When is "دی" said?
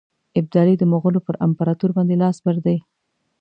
2.65-2.77